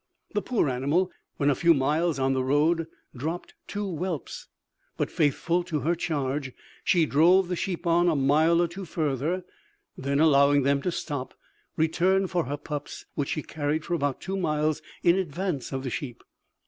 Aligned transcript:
The 0.33 0.41
poor 0.41 0.67
animal, 0.67 1.11
when 1.37 1.51
a 1.51 1.53
few 1.53 1.75
miles 1.75 2.17
on 2.17 2.33
the 2.33 2.43
road, 2.43 2.87
dropped 3.15 3.53
two 3.67 3.85
whelps, 3.85 4.47
but, 4.97 5.11
faithful 5.11 5.63
to 5.65 5.81
her 5.81 5.93
charge, 5.93 6.53
she 6.83 7.05
drove 7.05 7.47
the 7.49 7.55
sheep 7.55 7.85
on 7.85 8.09
a 8.09 8.15
mile 8.15 8.63
or 8.63 8.67
two 8.67 8.83
further 8.85 9.45
then, 9.95 10.19
allowing 10.19 10.63
them 10.63 10.81
to 10.81 10.91
stop, 10.91 11.35
returned 11.77 12.31
for 12.31 12.45
her 12.45 12.57
pups, 12.57 13.05
which 13.13 13.29
she 13.29 13.43
carried 13.43 13.85
for 13.85 13.93
about 13.93 14.19
two 14.21 14.37
miles 14.37 14.81
in 15.03 15.19
advance 15.19 15.71
of 15.71 15.83
the 15.83 15.91
sheep. 15.91 16.23